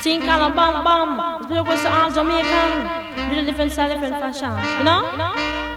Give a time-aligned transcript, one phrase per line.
[0.00, 1.48] Think kind of bomb bomb.
[1.48, 3.28] Blue was to arms of me, come.
[3.30, 4.78] Little different style, different fashion.
[4.78, 5.10] You know?
[5.10, 5.67] You know?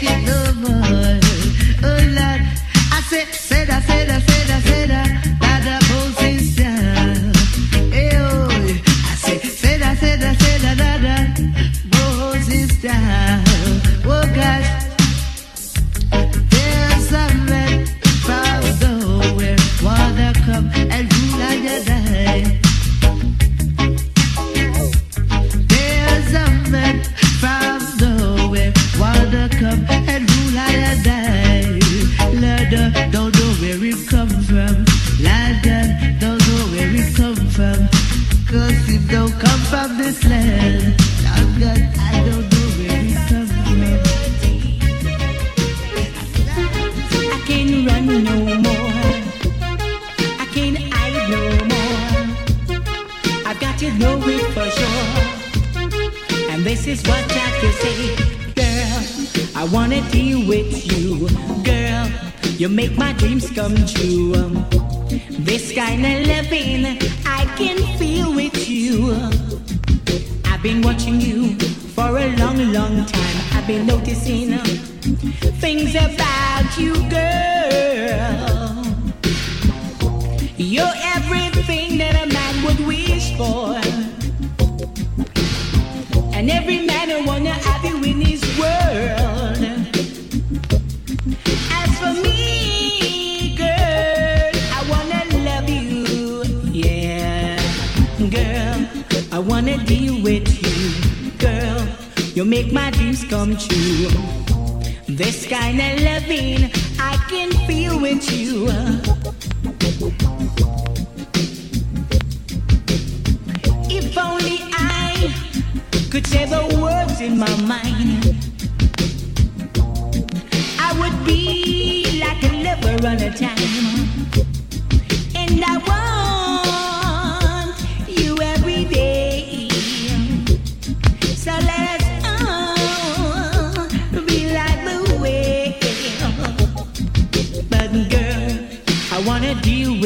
[0.00, 0.39] keep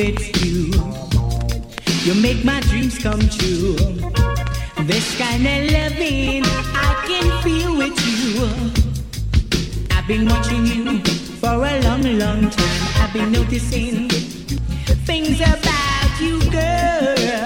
[0.07, 0.71] with you.
[2.05, 3.75] You make my dreams come true.
[4.85, 8.45] This kind of loving I can feel with you.
[9.97, 10.99] I've been watching you
[11.41, 12.81] for a long, long time.
[13.01, 14.09] I've been noticing
[15.09, 17.44] things about you, girl.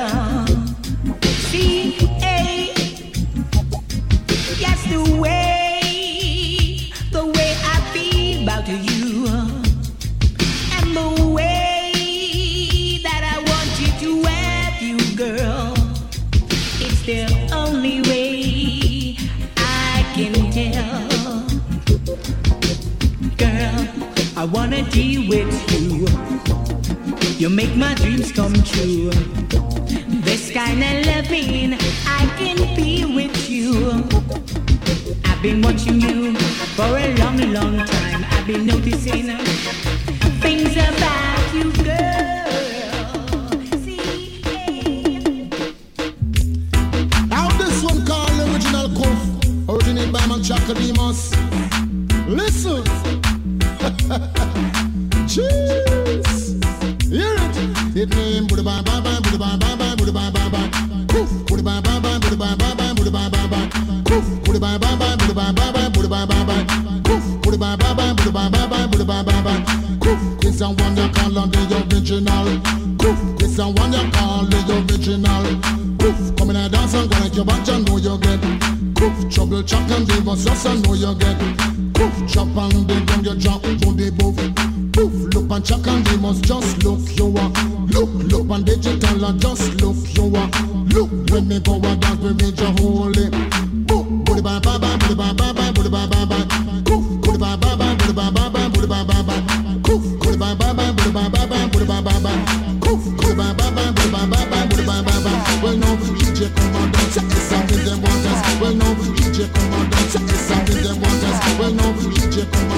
[112.39, 112.78] you come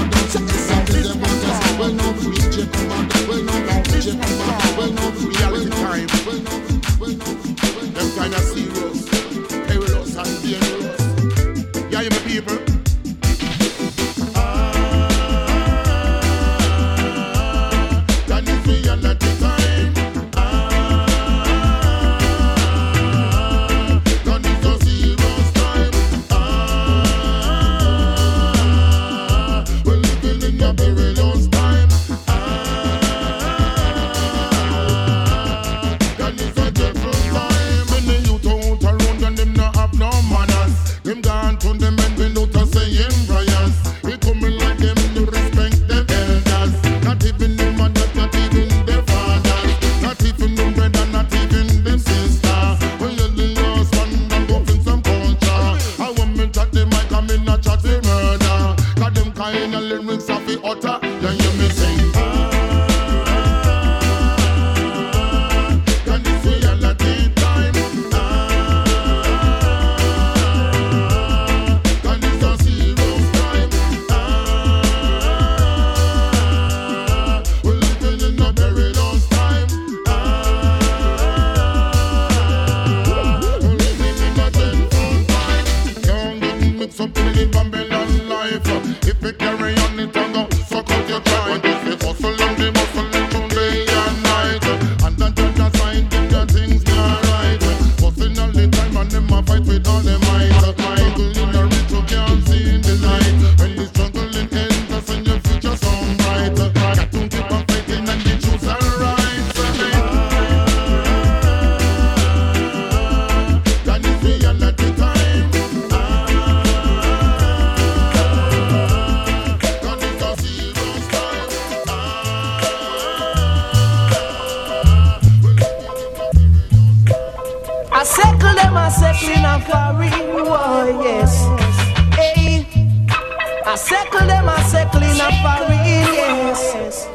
[133.88, 137.06] Circle them, I circle in a foreign, yes.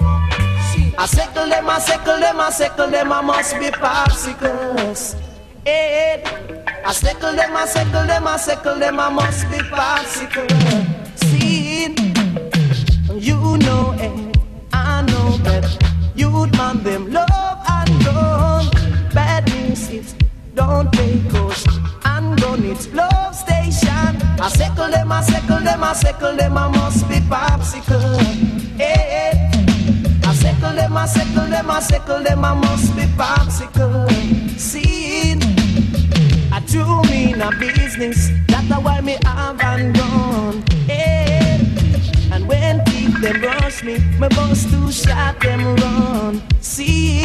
[0.98, 5.16] I circle them, I circle them, I circle them, I must be popsicles.
[5.64, 6.24] Hey,
[6.86, 11.18] I circle them, I circle them, I circle them, I must be popsicles.
[11.20, 11.96] See,
[13.14, 14.38] you know it,
[14.74, 15.66] I know that.
[16.16, 18.70] You'd man them love and gun.
[19.14, 20.16] Bad news is
[20.54, 21.66] don't take us
[22.06, 23.35] and gun it's love.
[24.46, 28.20] I circle them, I circle them, I circle them, I must be popsicle.
[28.78, 29.50] Hey,
[30.24, 34.08] I circle them, I circle them, I circle them, I must be popsicle.
[34.60, 35.32] See,
[36.52, 40.64] I do mean a business, that's why me have and gone.
[40.86, 41.60] Hey,
[42.32, 46.44] and when people them rush me, my boss to shot them run.
[46.62, 47.24] See,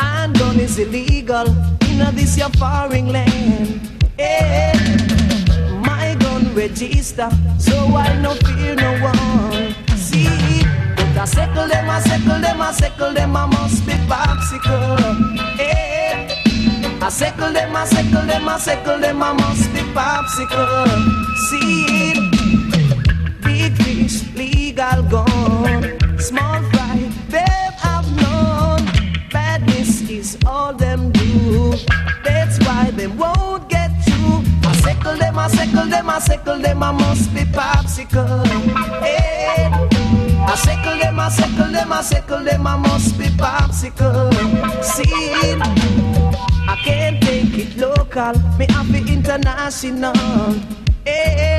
[0.00, 1.46] and gun is illegal
[1.82, 3.80] in this your foreign land.
[4.18, 5.29] Hey, my gun
[6.54, 9.74] register, so I no fear no one.
[9.96, 10.62] See,
[10.96, 15.36] but I circle them, I circle them, I circle them, I must be popsicle.
[15.58, 20.88] Eh, hey, I circle them, I circle them, I circle them, I must be popsicle.
[21.48, 22.14] See,
[23.42, 28.80] big fish, legal gun, small fry, babe, I've known.
[29.30, 31.74] Badness is all them do.
[32.24, 33.79] That's why they won't get.
[35.10, 38.46] Circle them, I circle them, I circle them, I must be popsicle.
[39.02, 39.18] Eh.
[39.18, 39.68] Hey,
[40.46, 44.30] I circle them, I circle them, I circle them, I must be popsicle.
[44.84, 45.04] See,
[46.68, 50.14] I can't take it local, me have it international.
[51.06, 51.58] Eh.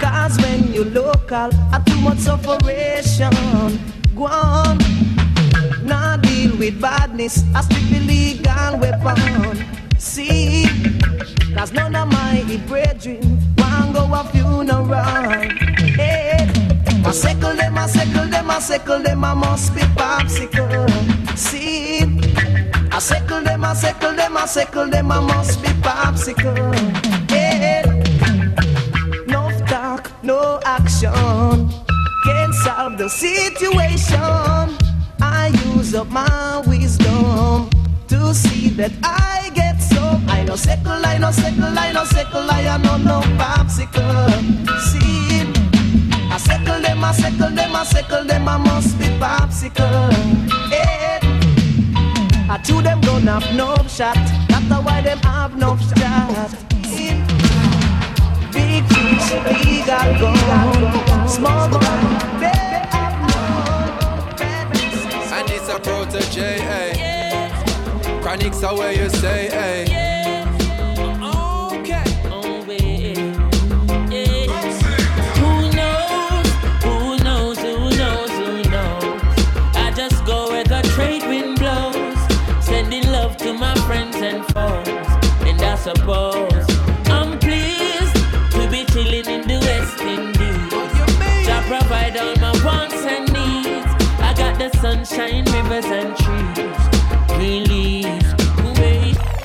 [0.00, 3.30] Cause when you local, I too much sufferation.
[4.16, 4.78] Go on,
[5.84, 9.81] now deal with badness, I the legal weapon.
[10.02, 10.66] See,
[11.54, 14.82] cause none of my brethren want go a funeral.
[15.94, 16.50] Hey,
[17.06, 20.90] I circle them, I circle them, I circle them, I must be popsicle.
[21.38, 22.00] See,
[22.90, 26.74] I circle them, I circle them, I circle them, I must be popsicle.
[27.30, 27.82] Hey,
[29.28, 31.70] no talk, no action
[32.24, 34.18] Can't solve the situation.
[35.22, 37.70] I use up my wisdom
[38.08, 39.32] to see that I.
[40.46, 44.28] Know sickle, I know sickle, I know sickle, I know no popsicle.
[44.80, 45.46] See,
[46.30, 50.12] I sickle them, I sickle them, I sickle them, I must be popsicle.
[50.68, 51.20] Hey,
[52.50, 54.16] I chew them don't have no shot.
[54.48, 56.50] That's why them have no shot.
[58.52, 63.40] Big fish, legal gun, small gun, they have no.
[65.34, 67.48] And it's a Protoje, eh?
[68.20, 70.11] Chronixx are where you say, eh?
[85.82, 86.64] Suppose
[87.06, 88.14] I'm pleased
[88.52, 91.44] to be chilling in the West Indies.
[91.44, 93.90] Jah provide all my wants and needs.
[94.20, 98.32] I got the sunshine, rivers and trees, green leaves.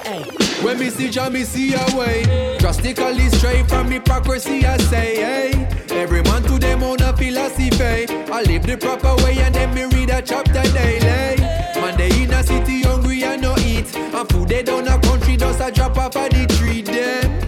[0.06, 0.24] Hey.
[0.62, 2.58] When me see Jah, me see a way.
[2.60, 5.68] Drastically straight from hypocrisy, I say, hey.
[5.90, 8.06] Every man to them own a philosophy.
[8.32, 11.37] I live the proper way and then me read a chapter daily.
[11.82, 13.96] Man, they in a city hungry and no eat.
[13.96, 17.48] And food they down a country just a drop off of the tree them.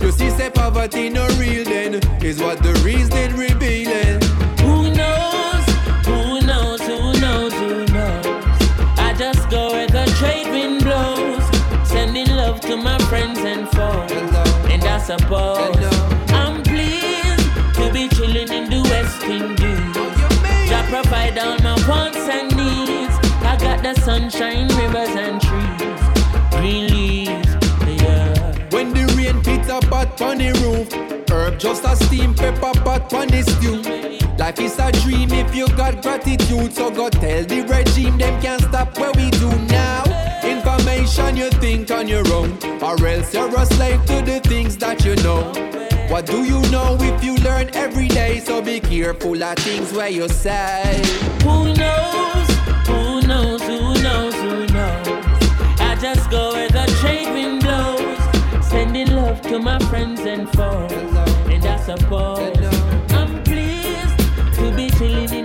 [0.00, 1.94] You see, say poverty no real then.
[2.22, 4.20] Is what the reason revealing.
[4.60, 5.64] Who knows?
[6.06, 6.80] Who knows?
[6.82, 7.52] Who knows?
[7.54, 8.26] Who knows?
[8.98, 14.12] I just go where the trade wind blows, sending love to my friends and foes.
[14.70, 15.93] And I suppose
[23.84, 27.48] the sunshine, rivers and trees, green leaves.
[28.02, 28.68] Yeah.
[28.70, 30.88] When the rain pits a pot on the roof,
[31.30, 33.82] herb just a steam pepper pot on the stew.
[34.38, 38.62] Life is a dream if you got gratitude, so go tell the regime them can't
[38.62, 40.02] stop what we do now.
[40.42, 45.04] Information you think on your own, or else you're a slave to the things that
[45.04, 45.52] you know.
[46.08, 48.40] What do you know if you learn every day?
[48.40, 51.02] So be careful of things where you say.
[51.42, 52.14] Who knows?
[53.34, 53.62] Knows?
[53.62, 54.34] Who knows?
[54.34, 55.08] Who knows?
[55.80, 60.92] I just go where the trade wind blows, sending love to my friends and foes.
[61.52, 62.56] And I suppose
[63.10, 64.18] I'm pleased
[64.54, 65.43] to be chilling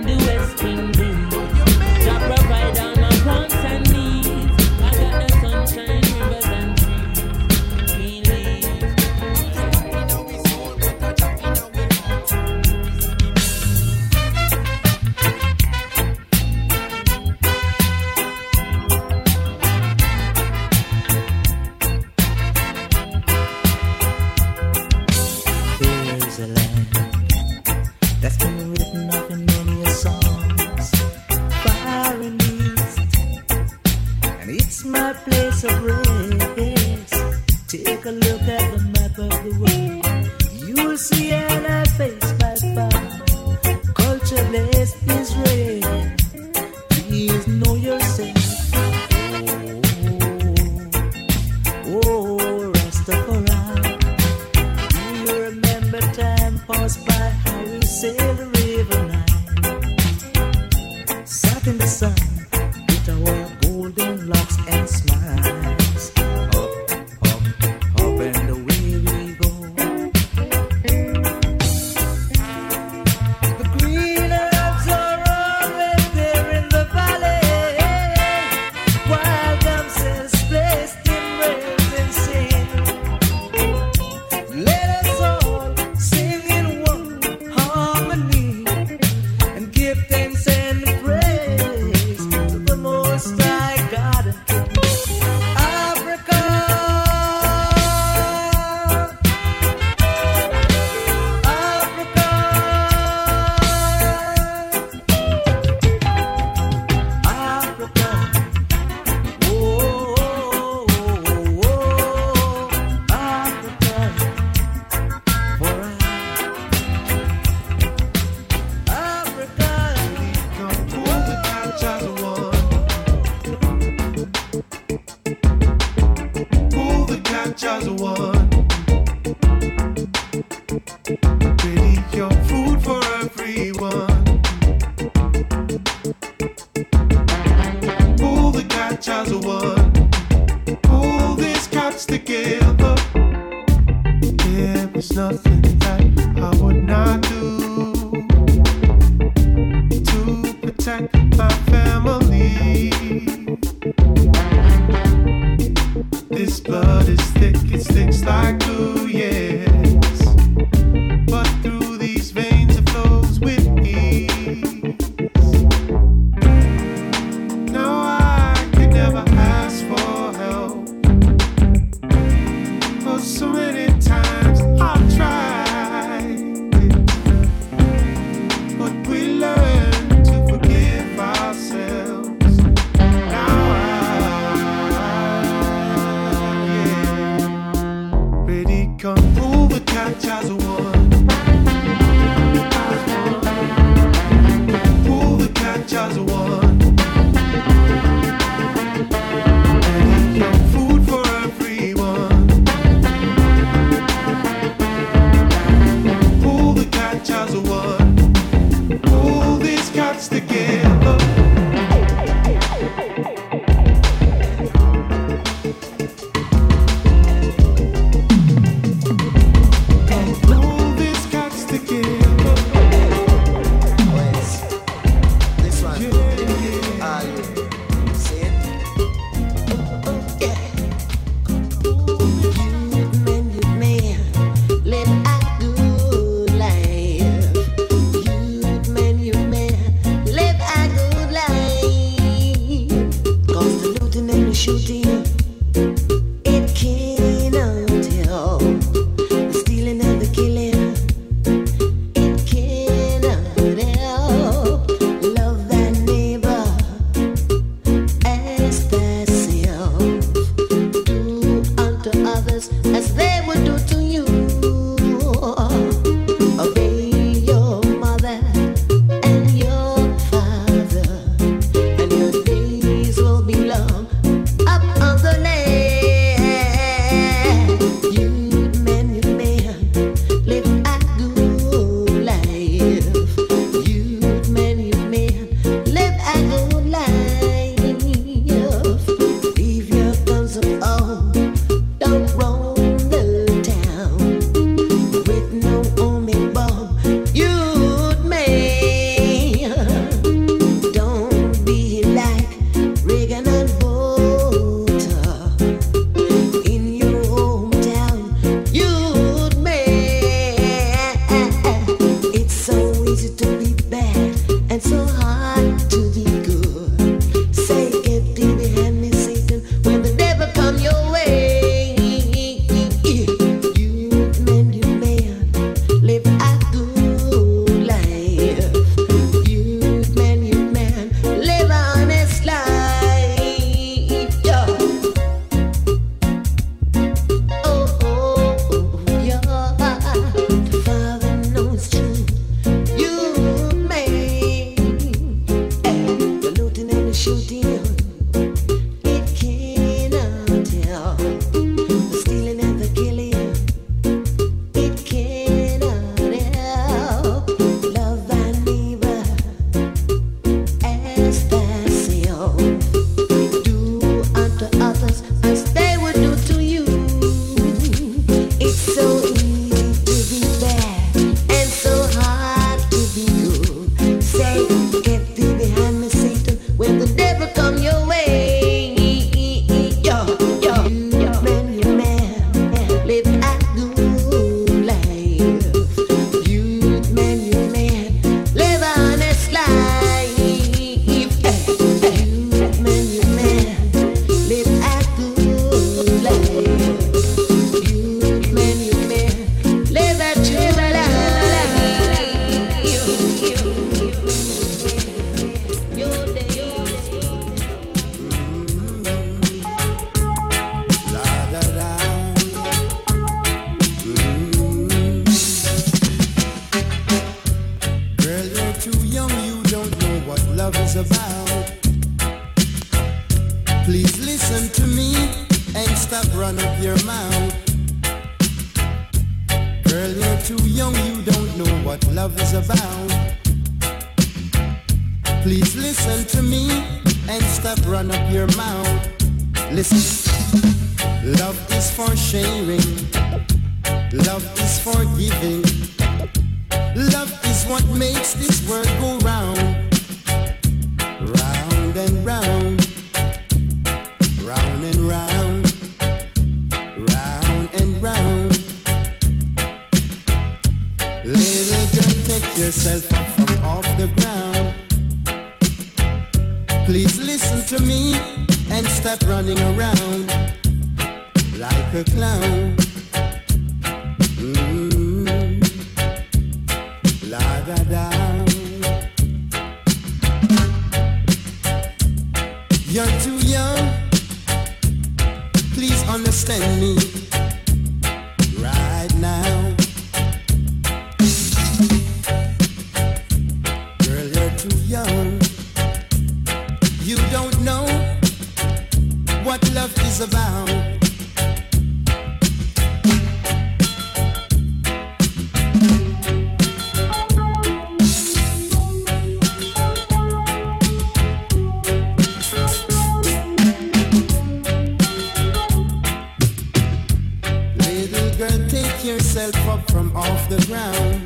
[520.92, 521.24] down.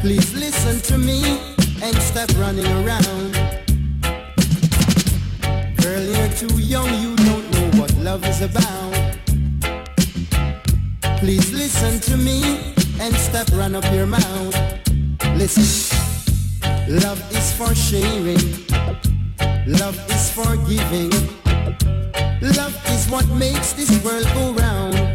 [0.00, 1.38] Please listen to me
[1.82, 3.32] and stop running around.
[5.82, 8.92] Girl, you're too young, you don't know what love is about.
[11.18, 14.54] Please listen to me and stop run up your mouth.
[15.36, 15.68] Listen,
[16.88, 18.40] love is for sharing.
[19.66, 21.10] Love is for giving.
[22.40, 25.09] Love is what makes this world go round.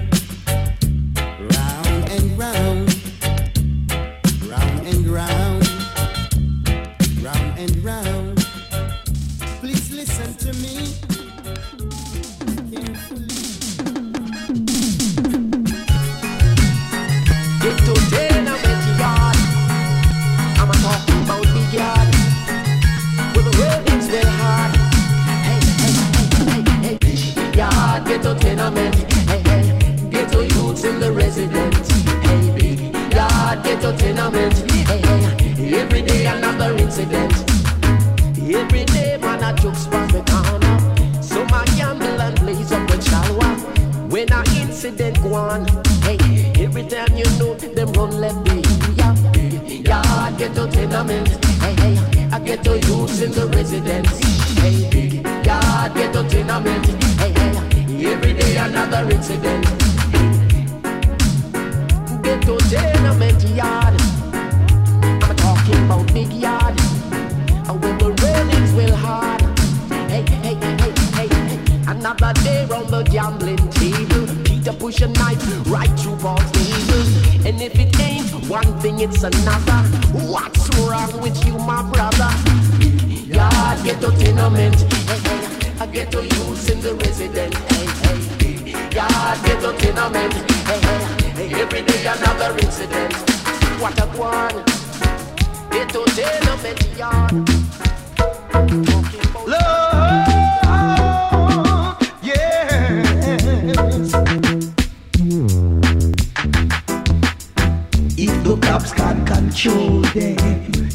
[108.46, 110.38] The cops can't control them.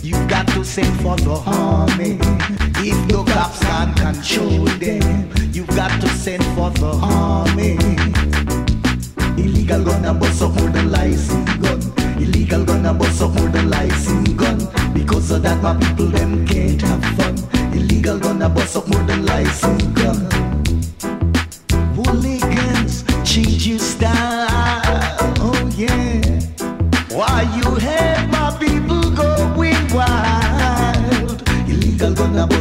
[0.04, 2.16] You got to send for the army.
[2.78, 7.74] If the cops can't control them, you got to send for the army.
[9.36, 11.80] Illegal gonna bust up with the license gun.
[12.22, 14.58] Illegal gonna bust up with the license gun.
[14.94, 17.34] Because of that, my people them can't have fun.
[17.72, 20.30] Illegal gonna bust up with the license gun.
[21.96, 24.59] Hooligans, change your style.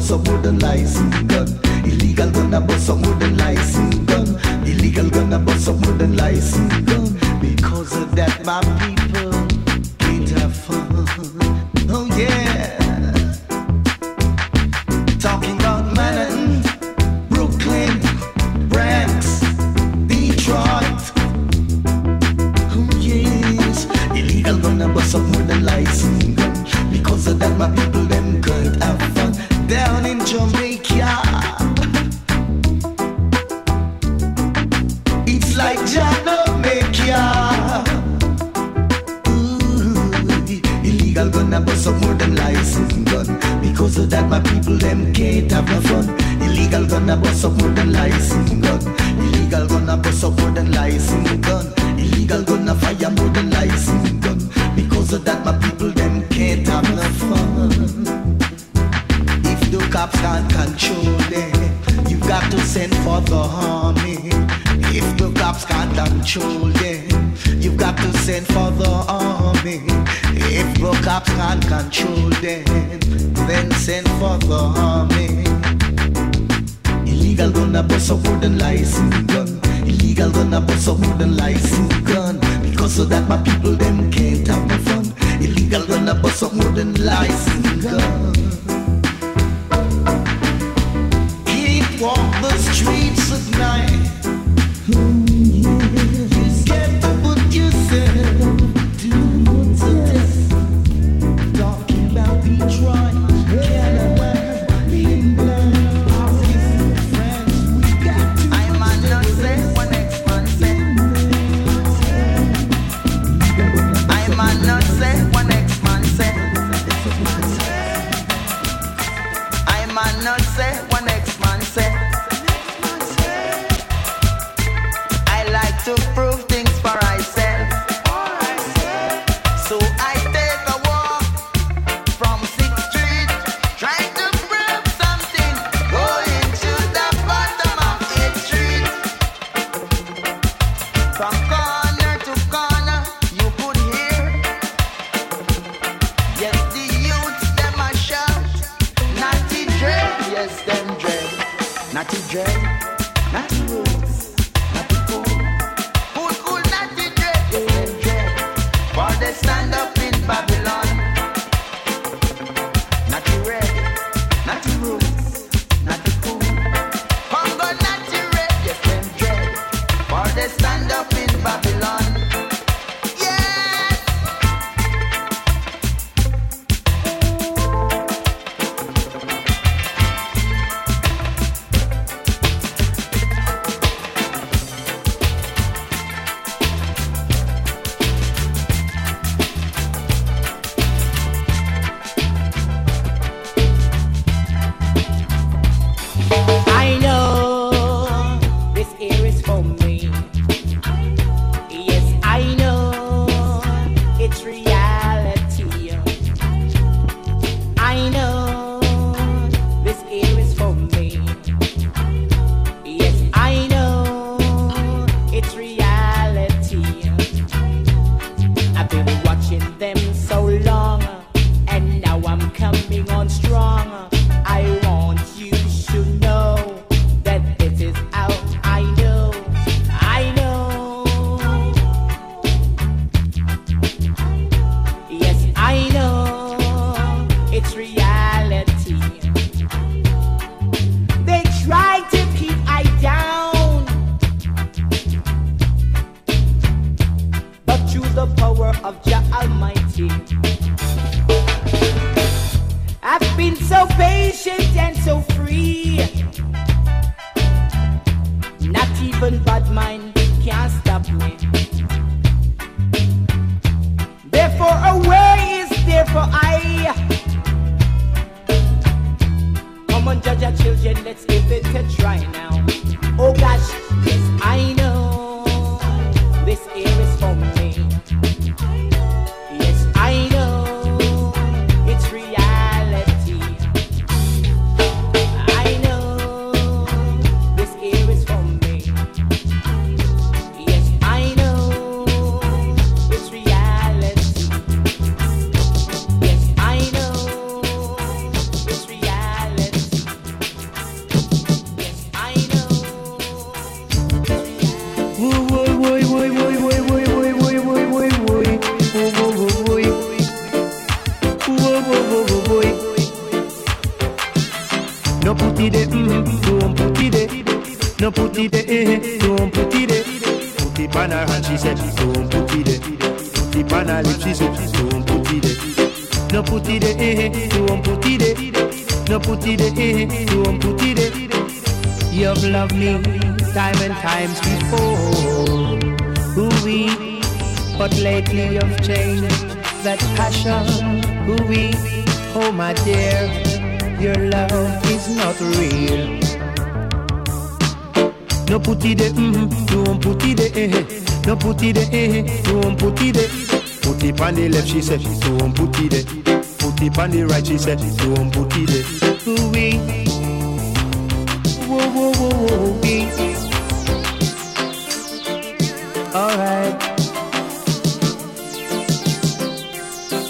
[0.09, 1.47] some wooden license gun.
[1.85, 4.27] Illegal gonna bust some wooden license gun.
[4.65, 7.13] Illegal gonna bust some wooden license gun.
[7.39, 9.08] Because of that, my people.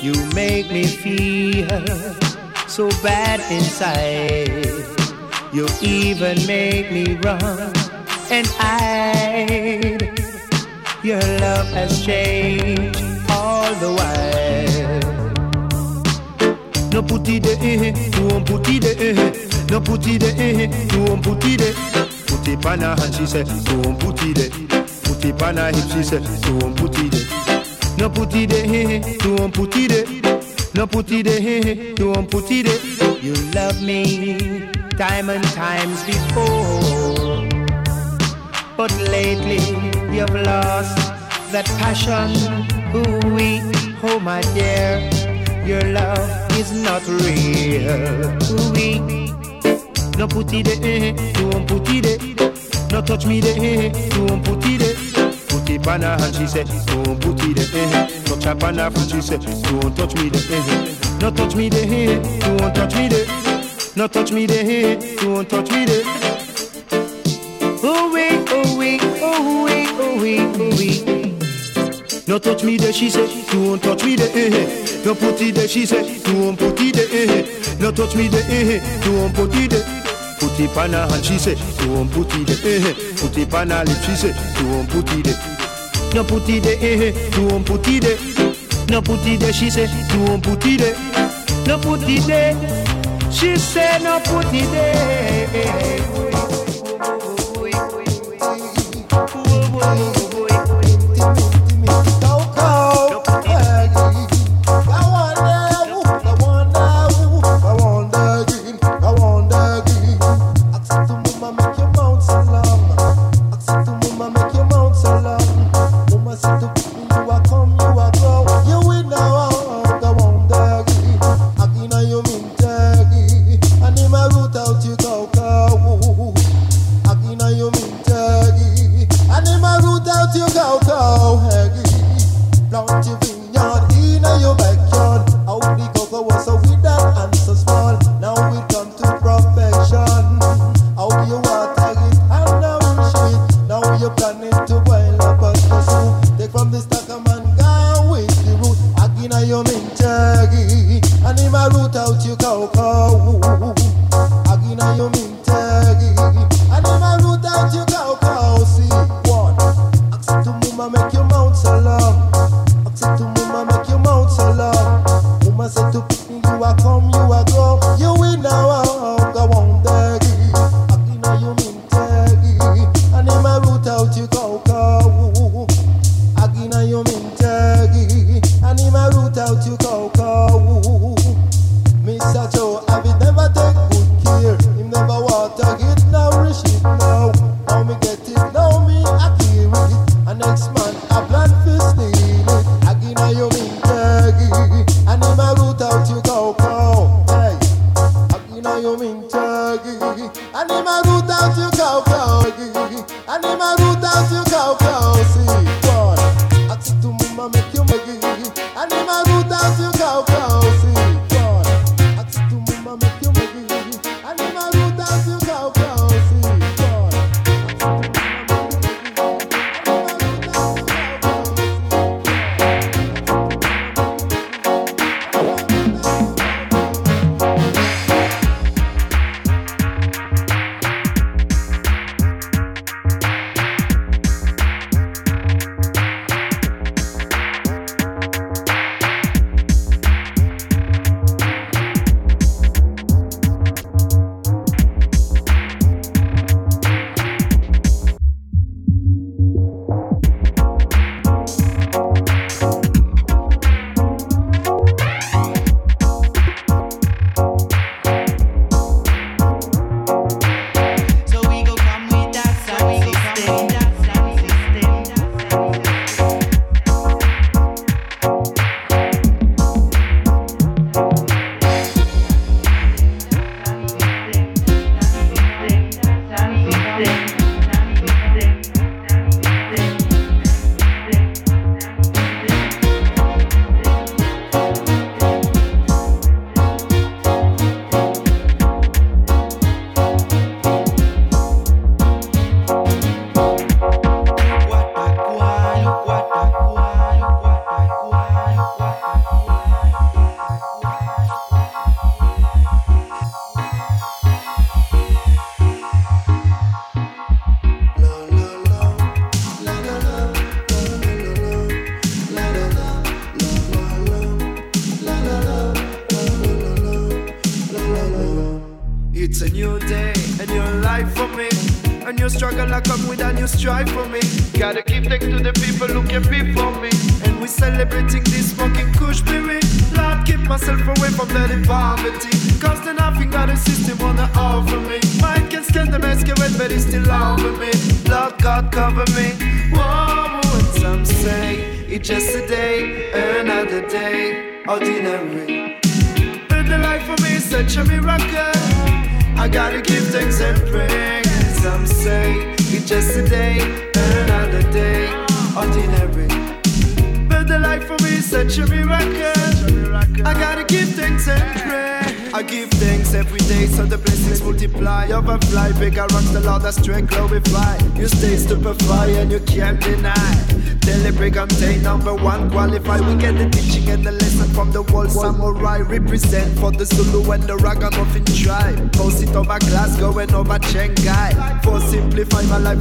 [0.01, 1.67] You make me feel
[2.69, 4.65] so bad inside.
[5.51, 7.73] You even make me run
[8.31, 10.17] and hide.
[11.03, 14.99] Your love has changed all the while.
[16.93, 17.91] No putty de eh,
[18.21, 19.33] no putty de eh,
[19.69, 21.73] no putty de eh, no putty de.
[22.25, 24.49] Put it on hand, she said, no putty de.
[25.03, 27.38] Put it on hip, she said, no putty de.
[27.99, 30.05] No put putty de eh, no putty de.
[30.73, 32.71] No putty de eh, no putty de.
[33.21, 37.45] You love me time and times before,
[38.77, 39.59] but lately
[40.15, 40.95] you've lost
[41.51, 42.31] that passion.
[42.95, 43.59] Ooh, we,
[44.03, 45.01] oh my dear,
[45.65, 48.31] your love is not real.
[48.49, 48.99] Ooh, we,
[50.17, 52.17] no put putty de eh, no putty de.
[52.93, 54.93] No touch me de eh, no putty de.
[54.93, 54.98] Put
[55.69, 57.87] it on her hand, she said, don't it there.
[57.87, 58.23] Eh.
[58.23, 60.59] Touch her on her foot, she said, don't touch me there.
[60.59, 60.95] Eh.
[61.21, 62.39] No touch me there, eh.
[62.39, 63.25] don't touch me there.
[63.95, 65.15] No touch me there, eh.
[65.17, 66.03] don't touch me there.
[67.81, 72.27] Oh wait, oh wait, oh wait, oh wait, oh wait.
[72.27, 74.29] No touch me there, she said, don't touch me there.
[74.35, 74.79] Eh.
[75.03, 77.07] Put it there, she said, don't it there.
[77.11, 77.77] Eh.
[77.79, 79.01] No touch me there, eh.
[79.03, 79.83] don't put it there.
[80.39, 82.91] Put it on her hand, she said, don't it there.
[82.91, 82.93] Eh.
[83.17, 85.58] Put it on her lips, she said, don't put it there.
[86.13, 88.17] No put it there, eh, don't put it there.
[88.89, 90.95] No put it there, she said, don't put it there.
[91.67, 96.18] No put it there, she said, no put it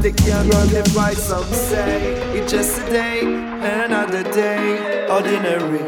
[0.03, 1.17] they can't live right.
[1.17, 5.83] Some say it's just a day, another day, ordinary.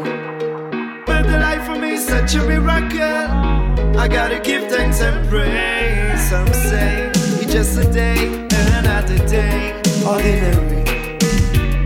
[1.05, 3.99] But the life for me is such a miracle.
[3.99, 6.29] I gotta give thanks and praise.
[6.29, 8.47] Some say it's just a day,
[8.77, 10.83] another day, ordinary.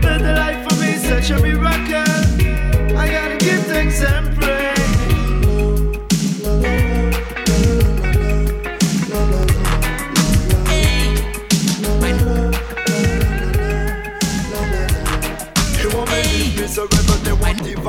[0.00, 2.05] But the life for me is such a miracle.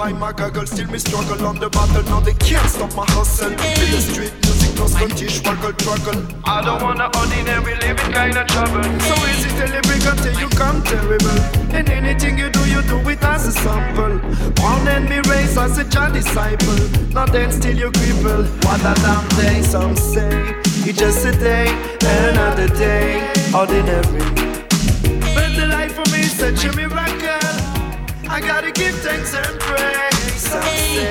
[0.07, 2.03] Divine My girl still me struggle on the battle?
[2.03, 3.49] Now they can't stop my hustle.
[3.49, 6.19] Feel the street music, no spongy, struggle, struggle.
[6.45, 8.83] I don't wanna ordinary living kind of trouble.
[8.83, 11.39] So easy to live until you come terrible?
[11.75, 14.19] And anything you do, you do it as a sample.
[14.55, 16.81] Born and be raised as a child disciple.
[17.13, 18.45] Now then still you cripple.
[18.65, 20.55] What a damn day, some say.
[20.87, 21.67] It's just a day,
[22.01, 23.31] another day.
[23.53, 24.23] Ordinary.
[25.35, 27.66] But the life for me is such a miracle
[28.29, 30.33] I gotta give thanks and praise.
[30.35, 31.07] Some say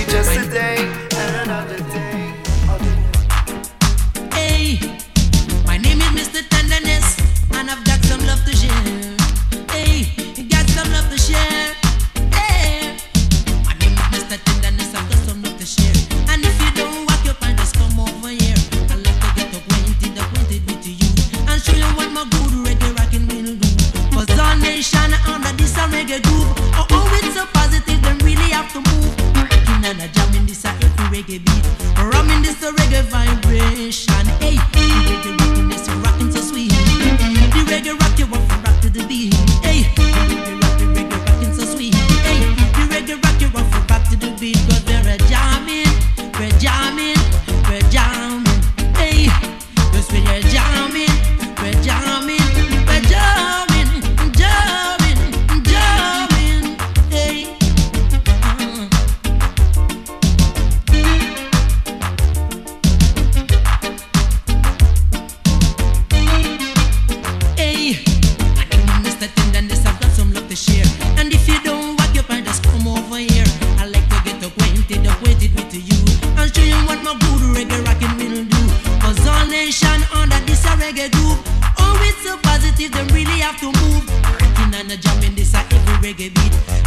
[0.00, 0.78] it's just a day,
[1.14, 2.34] and another day.
[4.32, 4.78] Hey,
[5.64, 6.42] my name is Mr.
[6.48, 7.18] Tenderness,
[7.52, 8.25] and I've got some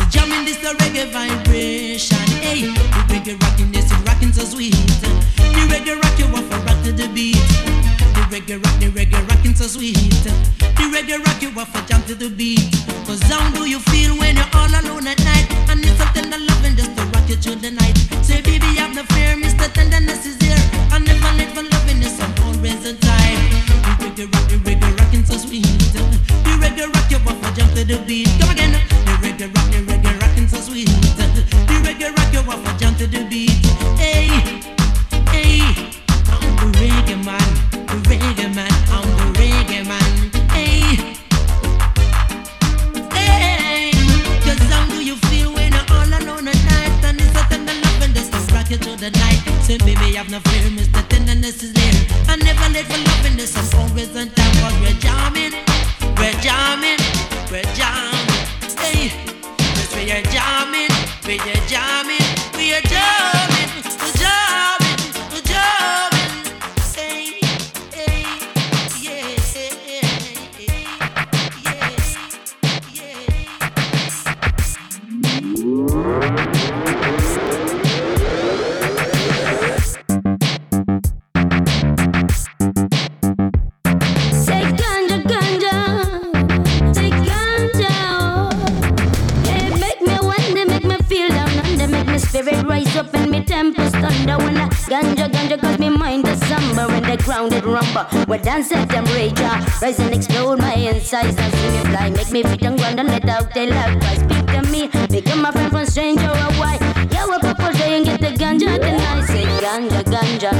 [0.09, 2.17] jamming this a reggae vibration.
[2.41, 4.73] Hey, the reggae rockin' this is rockin' so sweet.
[5.37, 7.35] The reggae rock you want for rock to the beat.
[8.15, 9.95] The reggae rock, the reggae rockin' so sweet.
[9.95, 12.61] The reggae rock you off a jump to the beat.
[13.05, 15.47] Cause how do you feel when you're all alone at night?
[15.69, 17.97] And it's something I love and just to rock you through the night.
[18.21, 19.71] Say, baby, have no fear, Mr.
[19.73, 20.61] Tenderness is here.
[20.93, 23.41] I never let for loving this, I'm always on time.
[23.85, 25.63] The reggae rock, the reggae rockin' so sweet.
[25.93, 28.29] The reggae rock you off a jump to the beat.
[28.39, 28.71] Come again.
[29.05, 30.89] The reggae rock, the reggae rockin' so sweet.
[30.89, 33.51] The reggae rock you off a jump to the beat.
[34.01, 34.27] Hey,
[35.29, 35.61] hey,
[36.33, 37.49] I'm the reggae man,
[37.85, 40.09] the reggae man, I'm the reggae man.
[40.49, 40.97] Hey.
[43.13, 43.91] Hey,
[44.41, 47.05] 'cause how do you feel when you're all alone at night?
[47.05, 49.39] And it's a tender and just to rock you through the night.
[49.61, 51.07] Say, baby, have no fear, Mr.
[51.07, 52.08] Tenderness is there.
[52.29, 52.69] I never
[53.35, 53.57] this,
[54.81, 55.53] we're jamming,
[56.15, 56.99] we're jamming,
[57.49, 57.73] we're
[59.97, 60.93] we are jamming,
[61.25, 62.21] we are jamming,
[62.55, 63.38] we are jamming,
[94.29, 98.27] I wanna ganja ganja cause me mind is somber when the grounded rumba.
[98.27, 99.79] Well dance at them rage ah.
[99.81, 102.09] Rise and explode my insides and see me fly.
[102.09, 103.97] Make me feel ground and let out they love.
[104.03, 106.77] I speak to me, become my friend from stranger or why.
[107.11, 109.25] Yeah, up up all day and get the ganja tonight.
[109.27, 110.51] Say ganja ganja.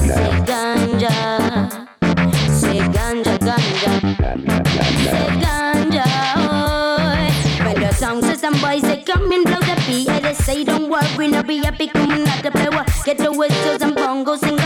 [0.00, 1.67] Say ganja.
[10.48, 12.82] Say don't worry, no be happy, come not the power.
[13.04, 14.57] Get the whistles and bongos, sing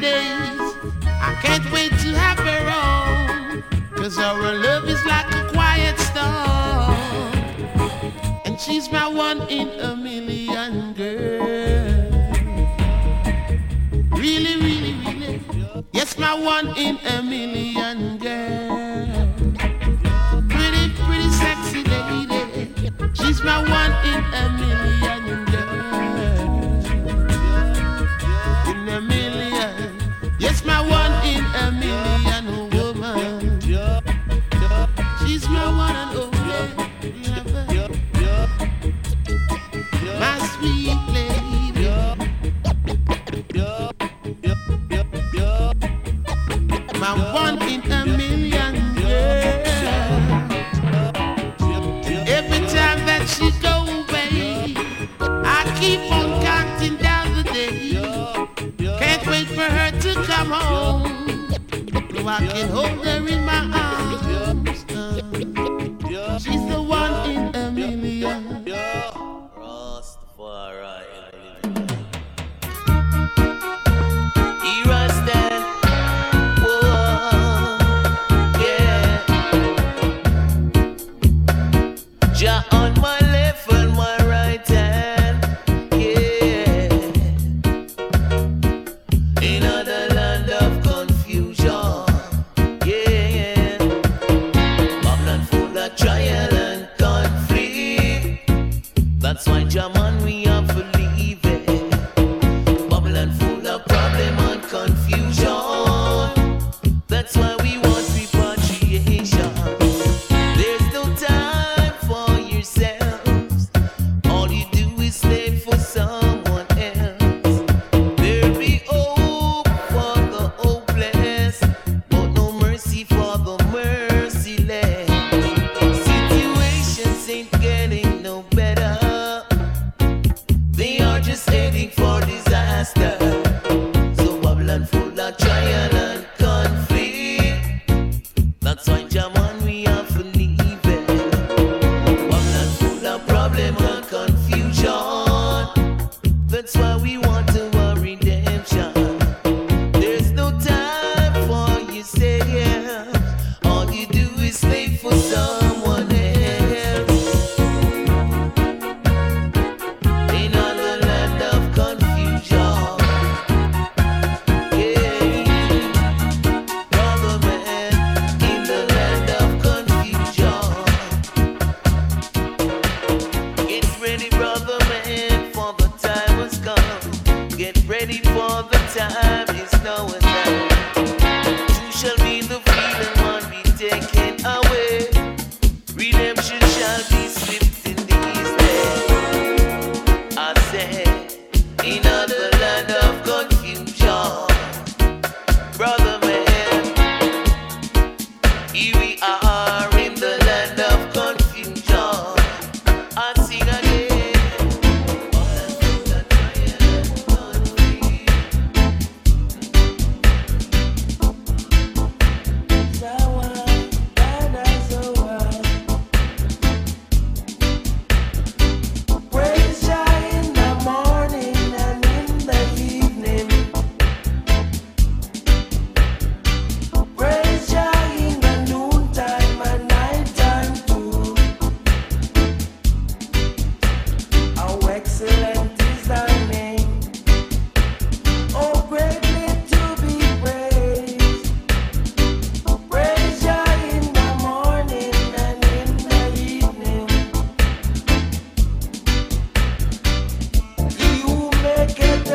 [0.00, 0.60] days.
[1.04, 3.62] I can't wait to have her on.
[3.96, 6.96] Cause our love is like a quiet storm.
[8.44, 12.10] And she's my one in a million girl.
[14.10, 15.40] Really, really, really.
[15.92, 17.61] Yes, my one in a million.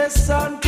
[0.07, 0.66] Yes,